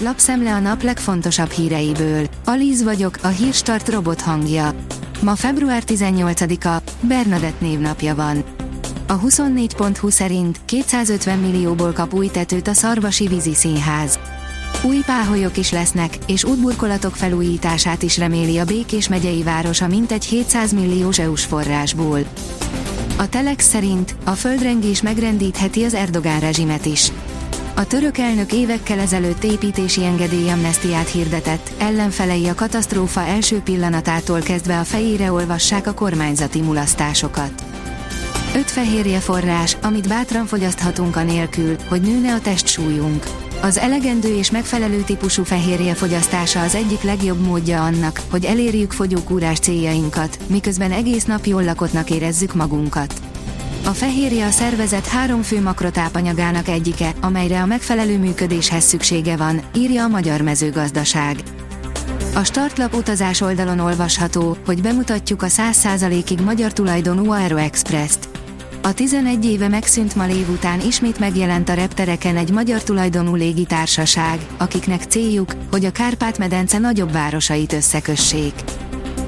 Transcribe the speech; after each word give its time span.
lapszemle 0.00 0.54
a 0.54 0.58
nap 0.58 0.82
legfontosabb 0.82 1.50
híreiből. 1.50 2.26
Alíz 2.44 2.82
vagyok, 2.82 3.18
a 3.22 3.28
hírstart 3.28 3.88
robot 3.88 4.20
hangja. 4.20 4.74
Ma 5.20 5.34
február 5.34 5.82
18-a, 5.86 6.82
Bernadett 7.00 7.60
névnapja 7.60 8.14
van. 8.14 8.44
A 9.06 9.20
24.20 9.20 10.10
szerint 10.10 10.60
250 10.64 11.38
millióból 11.38 11.92
kap 11.92 12.14
új 12.14 12.28
tetőt 12.28 12.68
a 12.68 12.72
Szarvasi 12.72 13.26
Vízi 13.26 13.54
Színház. 13.54 14.18
Új 14.82 14.98
páholyok 15.06 15.56
is 15.56 15.70
lesznek, 15.72 16.18
és 16.26 16.44
útburkolatok 16.44 17.16
felújítását 17.16 18.02
is 18.02 18.18
reméli 18.18 18.58
a 18.58 18.64
Békés 18.64 19.08
megyei 19.08 19.42
város 19.42 19.80
a 19.80 19.86
mintegy 19.86 20.24
700 20.24 20.72
milliós 20.72 21.18
EU-s 21.18 21.44
forrásból. 21.44 22.20
A 23.16 23.28
Telex 23.28 23.68
szerint 23.68 24.14
a 24.24 24.30
földrengés 24.30 25.02
megrendítheti 25.02 25.84
az 25.84 25.94
Erdogán 25.94 26.40
rezsimet 26.40 26.86
is. 26.86 27.12
A 27.78 27.86
török 27.86 28.18
elnök 28.18 28.52
évekkel 28.52 28.98
ezelőtt 28.98 29.44
építési 29.44 30.04
engedélyamnesztiát 30.04 31.08
hirdetett, 31.08 31.70
ellenfelei 31.78 32.48
a 32.48 32.54
katasztrófa 32.54 33.20
első 33.20 33.60
pillanatától 33.60 34.40
kezdve 34.40 34.78
a 34.78 34.84
fejére 34.84 35.32
olvassák 35.32 35.86
a 35.86 35.94
kormányzati 35.94 36.60
mulasztásokat. 36.60 37.64
Öt 38.54 38.70
fehérje 38.70 39.18
forrás, 39.18 39.76
amit 39.82 40.08
bátran 40.08 40.46
fogyaszthatunk 40.46 41.16
anélkül, 41.16 41.76
hogy 41.88 42.00
nőne 42.00 42.34
a 42.34 42.40
testsúlyunk. 42.40 43.26
Az 43.62 43.78
elegendő 43.78 44.36
és 44.36 44.50
megfelelő 44.50 45.02
típusú 45.02 45.44
fehérje 45.44 45.94
fogyasztása 45.94 46.62
az 46.62 46.74
egyik 46.74 47.02
legjobb 47.02 47.40
módja 47.40 47.84
annak, 47.84 48.20
hogy 48.30 48.44
elérjük 48.44 48.92
fogyókúrás 48.92 49.58
céljainkat, 49.58 50.38
miközben 50.46 50.92
egész 50.92 51.24
nap 51.24 51.44
jól 51.44 51.64
lakottnak 51.64 52.10
érezzük 52.10 52.54
magunkat. 52.54 53.14
A 53.88 53.92
fehérje 53.92 54.46
a 54.46 54.50
szervezet 54.50 55.06
három 55.06 55.42
fő 55.42 55.62
makrotápanyagának 55.62 56.68
egyike, 56.68 57.12
amelyre 57.20 57.62
a 57.62 57.66
megfelelő 57.66 58.18
működéshez 58.18 58.84
szüksége 58.84 59.36
van, 59.36 59.60
írja 59.76 60.04
a 60.04 60.08
Magyar 60.08 60.40
Mezőgazdaság. 60.40 61.36
A 62.34 62.44
startlap 62.44 62.94
utazás 62.94 63.40
oldalon 63.40 63.78
olvasható, 63.78 64.56
hogy 64.66 64.82
bemutatjuk 64.82 65.42
a 65.42 65.46
100%-ig 65.46 66.40
magyar 66.40 66.72
tulajdonú 66.72 67.30
Aeroexpress-t. 67.30 68.28
A 68.82 68.94
11 68.94 69.44
éve 69.44 69.68
megszűnt 69.68 70.14
Malév 70.14 70.50
után 70.50 70.80
ismét 70.80 71.18
megjelent 71.18 71.68
a 71.68 71.74
reptereken 71.74 72.36
egy 72.36 72.50
magyar 72.50 72.82
tulajdonú 72.82 73.34
légitársaság, 73.34 74.38
akiknek 74.56 75.02
céljuk, 75.02 75.52
hogy 75.70 75.84
a 75.84 75.90
Kárpát-medence 75.90 76.78
nagyobb 76.78 77.12
városait 77.12 77.72
összekössék. 77.72 78.54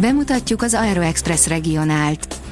Bemutatjuk 0.00 0.62
az 0.62 0.74
Aeroexpress 0.74 1.46
regionált. 1.46 2.44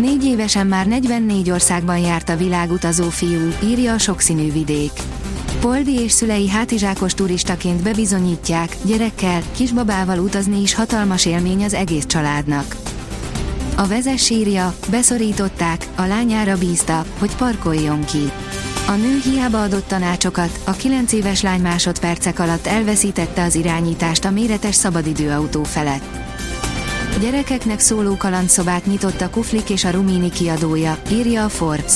Négy 0.00 0.24
évesen 0.24 0.66
már 0.66 0.86
44 0.86 1.50
országban 1.50 1.98
járt 1.98 2.28
a 2.28 2.36
világutazó 2.36 3.08
fiú, 3.08 3.52
írja 3.64 3.92
a 3.92 3.98
sokszínű 3.98 4.52
vidék. 4.52 4.92
Poldi 5.60 6.00
és 6.00 6.12
szülei 6.12 6.48
hátizsákos 6.48 7.14
turistaként 7.14 7.82
bebizonyítják, 7.82 8.76
gyerekkel, 8.84 9.42
kisbabával 9.56 10.18
utazni 10.18 10.60
is 10.60 10.74
hatalmas 10.74 11.26
élmény 11.26 11.64
az 11.64 11.74
egész 11.74 12.06
családnak. 12.06 12.76
A 13.76 13.86
vezes 13.86 14.24
sírja, 14.24 14.74
beszorították, 14.90 15.88
a 15.94 16.02
lányára 16.02 16.58
bízta, 16.58 17.04
hogy 17.18 17.36
parkoljon 17.36 18.04
ki. 18.04 18.30
A 18.86 18.92
nő 18.92 19.20
hiába 19.24 19.62
adott 19.62 19.88
tanácsokat, 19.88 20.60
a 20.64 20.72
9 20.72 21.12
éves 21.12 21.42
lány 21.42 21.60
másodpercek 21.60 22.38
alatt 22.38 22.66
elveszítette 22.66 23.42
az 23.42 23.54
irányítást 23.54 24.24
a 24.24 24.30
méretes 24.30 24.74
szabadidőautó 24.74 25.64
felett. 25.64 26.33
Gyerekeknek 27.20 27.80
szóló 27.80 28.16
kalandszobát 28.16 28.86
nyitott 28.86 29.20
a 29.20 29.30
Kuflik 29.30 29.70
és 29.70 29.84
a 29.84 29.90
Rumini 29.90 30.30
kiadója, 30.30 30.98
írja 31.12 31.44
a 31.44 31.48
Forbes. 31.48 31.92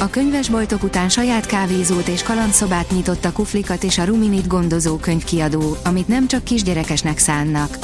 A 0.00 0.10
könyvesboltok 0.10 0.82
után 0.82 1.08
saját 1.08 1.46
kávézót 1.46 2.08
és 2.08 2.22
kalandszobát 2.22 2.90
nyitott 2.90 3.24
a 3.24 3.32
Kuflikat 3.32 3.84
és 3.84 3.98
a 3.98 4.04
Ruminit 4.04 4.46
gondozó 4.46 4.96
könyvkiadó, 4.96 5.76
amit 5.84 6.08
nem 6.08 6.26
csak 6.26 6.44
kisgyerekesnek 6.44 7.18
szánnak. 7.18 7.78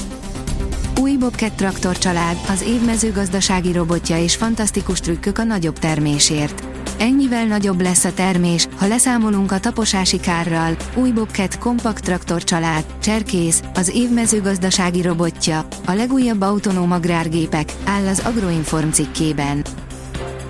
Új 1.00 1.16
Bobcat 1.16 1.52
traktor 1.52 1.98
család, 1.98 2.36
az 2.48 2.62
év 2.62 2.84
mezőgazdasági 2.84 3.72
robotja 3.72 4.18
és 4.18 4.36
fantasztikus 4.36 5.00
trükkök 5.00 5.38
a 5.38 5.44
nagyobb 5.44 5.78
termésért. 5.78 6.71
Ennyivel 7.02 7.46
nagyobb 7.46 7.80
lesz 7.80 8.04
a 8.04 8.12
termés, 8.12 8.68
ha 8.76 8.86
leszámolunk 8.86 9.52
a 9.52 9.60
taposási 9.60 10.20
kárral. 10.20 10.76
Új 10.94 11.10
Bobcat 11.10 11.58
kompakt 11.58 12.04
traktor 12.04 12.44
család, 12.44 12.84
cserkész, 13.00 13.62
az 13.74 13.88
év 13.94 14.10
mezőgazdasági 14.10 15.02
robotja, 15.02 15.66
a 15.86 15.92
legújabb 15.92 16.40
autonóm 16.40 16.92
agrárgépek, 16.92 17.72
áll 17.84 18.06
az 18.06 18.22
Agroinform 18.24 18.90
cikkében. 18.90 19.64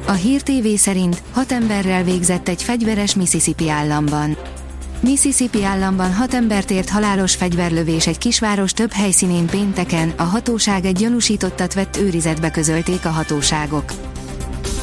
A 0.06 0.12
Hír 0.12 0.42
TV 0.42 0.66
szerint 0.76 1.22
hat 1.32 1.52
emberrel 1.52 2.02
végzett 2.04 2.48
egy 2.48 2.62
fegyveres 2.62 3.14
Mississippi 3.14 3.70
államban. 3.70 4.36
Mississippi 5.00 5.64
államban 5.64 6.14
hat 6.14 6.34
embert 6.34 6.70
ért 6.70 6.90
halálos 6.90 7.34
fegyverlövés 7.34 8.06
egy 8.06 8.18
kisváros 8.18 8.72
több 8.72 8.92
helyszínén 8.92 9.46
pénteken, 9.46 10.12
a 10.16 10.22
hatóság 10.22 10.84
egy 10.84 10.96
gyanúsítottat 10.96 11.74
vett 11.74 11.96
őrizetbe 11.96 12.50
közölték 12.50 13.04
a 13.04 13.10
hatóságok. 13.10 14.11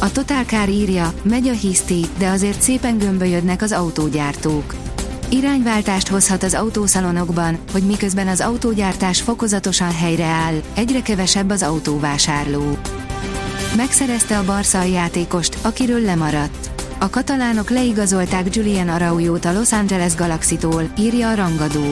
A 0.02 0.12
Total 0.12 0.44
Car 0.44 0.70
írja, 0.70 1.14
megy 1.24 1.48
a 1.48 1.52
hiszti, 1.52 2.06
de 2.18 2.30
azért 2.30 2.62
szépen 2.62 2.98
gömbölyödnek 2.98 3.62
az 3.62 3.72
autógyártók. 3.72 4.76
Irányváltást 5.30 6.08
hozhat 6.08 6.44
az 6.44 6.54
autószalonokban, 6.54 7.58
hogy 7.72 7.84
miközben 7.84 8.28
az 8.28 8.42
autógyártás 8.42 9.22
fokozatosan 9.22 9.92
helyreáll, 9.92 10.54
egyre 10.76 11.02
kevesebb 11.02 11.50
az 11.50 11.64
autóvásárló. 11.64 12.78
Megszerezte 13.76 14.38
a 14.38 14.46
Barca 14.46 14.84
játékost, 14.84 15.58
akiről 15.62 16.02
lemaradt. 16.02 16.70
A 17.00 17.10
katalánok 17.10 17.70
leigazolták 17.70 18.56
Julian 18.56 18.90
Araujót 18.90 19.46
a 19.46 19.54
Los 19.54 19.72
Angeles 19.72 20.16
Galaxy-tól, 20.16 20.90
írja 20.98 21.30
a 21.30 21.36
rangadó. 21.36 21.86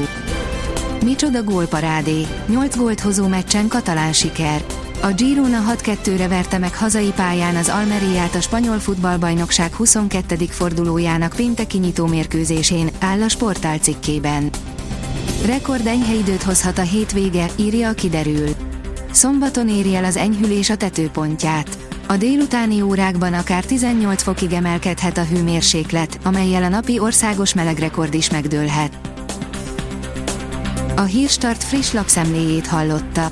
Micsoda 1.03 1.43
gólparádé, 1.43 2.27
8 2.47 2.77
gólt 2.77 2.99
hozó 2.99 3.27
meccsen 3.27 3.67
katalán 3.67 4.13
siker. 4.13 4.65
A 5.01 5.11
Girona 5.11 5.63
6-2-re 5.75 6.27
verte 6.27 6.57
meg 6.57 6.75
hazai 6.75 7.11
pályán 7.15 7.55
az 7.55 7.69
Almeriát 7.69 8.35
a 8.35 8.41
spanyol 8.41 8.79
futballbajnokság 8.79 9.73
22. 9.73 10.35
fordulójának 10.49 11.33
pénteki 11.35 11.77
nyitó 11.77 12.05
mérkőzésén, 12.05 12.89
áll 12.99 13.21
a 13.21 13.29
sportál 13.29 13.77
cikkében. 13.77 14.49
Rekord 15.45 15.87
enyhe 15.87 16.13
időt 16.13 16.43
hozhat 16.43 16.77
a 16.77 16.81
hétvége, 16.81 17.49
írja 17.55 17.89
a 17.89 17.93
kiderül. 17.93 18.49
Szombaton 19.11 19.69
éri 19.69 19.95
el 19.95 20.03
az 20.03 20.15
enyhülés 20.15 20.69
a 20.69 20.75
tetőpontját. 20.75 21.77
A 22.07 22.17
délutáni 22.17 22.81
órákban 22.81 23.33
akár 23.33 23.65
18 23.65 24.23
fokig 24.23 24.51
emelkedhet 24.51 25.17
a 25.17 25.25
hőmérséklet, 25.25 26.19
amelyel 26.23 26.63
a 26.63 26.69
napi 26.69 26.99
országos 26.99 27.53
melegrekord 27.53 28.13
is 28.13 28.29
megdőlhet. 28.29 28.97
A 30.95 31.01
Hírstart 31.01 31.63
friss 31.63 31.91
lapszemléjét 31.91 32.67
hallotta. 32.67 33.31